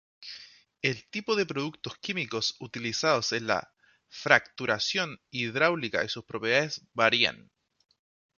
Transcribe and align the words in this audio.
El 0.81 1.07
tipo 1.11 1.35
de 1.35 1.45
productos 1.45 1.95
químicos 1.99 2.55
utilizados 2.59 3.33
en 3.33 3.45
la 3.45 3.71
fracturación 4.09 5.21
hidráulica 5.29 6.03
y 6.03 6.09
sus 6.09 6.25
propiedades 6.25 6.81
varían. 6.95 7.51